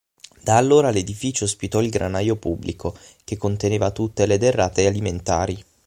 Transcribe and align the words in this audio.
Da 0.41 0.57
allora 0.57 0.89
l'edificio 0.89 1.43
ospitò 1.43 1.79
il 1.79 1.91
granaio 1.91 2.35
pubblico, 2.35 2.97
che 3.23 3.37
conteneva 3.37 3.91
tutte 3.91 4.25
le 4.25 4.39
derrate 4.39 4.87
alimentari. 4.87 5.63